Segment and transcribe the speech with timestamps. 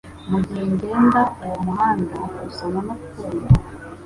[0.29, 3.49] Mugihe ngenda uwo muhanda gusoma no kumva